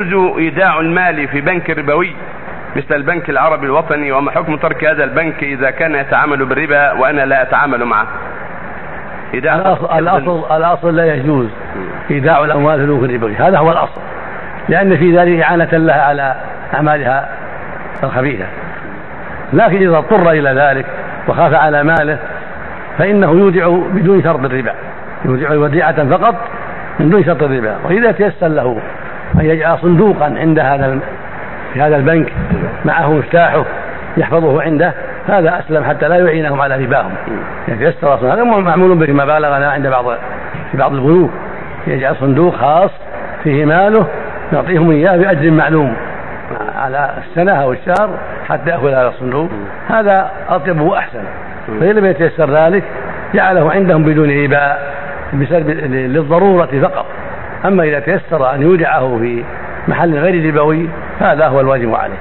يجوز 0.00 0.38
إيداع 0.38 0.80
المال 0.80 1.28
في 1.28 1.40
بنك 1.40 1.70
ربوي 1.70 2.12
مثل 2.76 2.94
البنك 2.94 3.30
العربي 3.30 3.66
الوطني 3.66 4.12
وما 4.12 4.30
حكم 4.30 4.56
ترك 4.56 4.84
هذا 4.84 5.04
البنك 5.04 5.44
إذا 5.44 5.70
كان 5.70 5.94
يتعامل 5.94 6.44
بالربا 6.44 6.92
وأنا 6.92 7.26
لا 7.26 7.42
أتعامل 7.42 7.84
معه؟ 7.84 8.06
إيداع 9.34 9.54
الاصل 9.54 9.98
الاصل, 9.98 10.56
الأصل 10.56 10.96
لا 10.96 11.14
يجوز 11.14 11.48
إيداع 12.10 12.44
الأموال 12.44 12.76
في 12.76 12.84
البنوك 12.84 13.04
الربوي 13.04 13.36
هذا 13.36 13.58
هو 13.58 13.72
الأصل 13.72 14.00
لأن 14.68 14.96
في 14.96 15.16
ذلك 15.16 15.40
اعانه 15.40 15.68
لها 15.72 16.02
على 16.02 16.36
أعمالها 16.74 17.28
الخبيثة. 18.04 18.46
لكن 19.52 19.76
إذا 19.76 19.98
اضطر 19.98 20.30
إلى 20.30 20.50
ذلك 20.50 20.86
وخاف 21.28 21.54
على 21.54 21.82
ماله 21.82 22.18
فإنه 22.98 23.30
يودع 23.30 23.68
بدون 23.68 24.22
شرط 24.22 24.44
الربا 24.44 24.74
يودع 25.24 25.50
وديعة 25.50 26.08
فقط 26.08 26.34
من 27.00 27.10
دون 27.10 27.24
شرط 27.24 27.42
الربا 27.42 27.76
وإذا 27.84 28.12
تيسر 28.12 28.48
له 28.48 28.80
أن 29.40 29.44
يجعل 29.44 29.78
صندوقا 29.78 30.24
عند 30.24 30.58
هذا 30.58 30.98
في 31.72 31.82
هذا 31.82 31.96
البنك 31.96 32.32
معه 32.84 33.12
مفتاحه 33.12 33.64
يحفظه 34.16 34.62
عنده. 34.62 34.94
هذا 35.28 35.58
أسلم 35.58 35.84
حتى 35.84 36.08
لا 36.08 36.16
يعينهم 36.16 36.60
على 36.60 36.84
رباهم. 36.84 37.10
يتيسر 37.68 38.18
يعني 38.22 38.32
هذا 38.32 38.44
معمول 38.44 38.98
به 38.98 39.12
ما 39.12 39.24
بالغنا 39.24 39.70
عند 39.70 39.86
بعض 39.86 40.04
في 40.70 40.76
بعض 40.76 40.94
البنوك. 40.94 41.30
يجعل 41.86 42.16
صندوق 42.16 42.56
خاص 42.56 42.90
فيه 43.44 43.64
ماله 43.64 44.06
يعطيهم 44.52 44.90
إياه 44.90 45.16
بأجر 45.16 45.50
معلوم. 45.50 45.96
على 46.76 47.10
السنة 47.18 47.52
أو 47.52 47.72
الشهر 47.72 48.10
حتى 48.48 48.70
يأخذ 48.70 48.88
هذا 48.88 49.08
الصندوق. 49.08 49.50
هذا 49.88 50.30
أطيب 50.48 50.80
وأحسن. 50.80 51.24
فإن 51.80 51.90
لم 51.90 52.06
يتيسر 52.06 52.50
ذلك 52.50 52.84
جعله 53.34 53.72
عندهم 53.72 54.04
بدون 54.04 54.44
ربا 54.44 54.76
للضرورة 55.32 56.80
فقط. 56.82 57.06
أما 57.64 57.84
إذا 57.84 57.98
تيسر 57.98 58.54
أن 58.54 58.62
يودعه 58.62 59.18
في 59.18 59.44
محل 59.88 60.18
غير 60.18 60.46
ربوي 60.46 60.88
هذا 61.20 61.46
هو 61.46 61.60
الواجب 61.60 61.94
عليه. 61.94 62.18